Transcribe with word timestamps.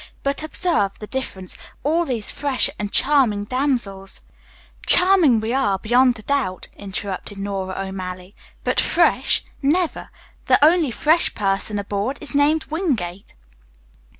But, 0.23 0.41
observe 0.41 0.97
the 0.97 1.05
difference, 1.05 1.55
all 1.83 2.05
these 2.05 2.31
fresh 2.31 2.71
and 2.79 2.91
charming 2.91 3.43
damsels" 3.45 4.21
"Charming 4.87 5.39
we 5.39 5.53
are, 5.53 5.77
beyond 5.77 6.17
a 6.17 6.23
doubt," 6.23 6.67
interrupted 6.75 7.37
Nora 7.37 7.75
O'Malley, 7.79 8.35
"but 8.63 8.79
fresh 8.79 9.43
never. 9.61 10.09
The 10.47 10.57
only 10.65 10.89
fresh 10.89 11.35
person 11.35 11.77
aboard 11.77 12.17
is 12.19 12.33
named 12.33 12.65
Wingate." 12.65 13.35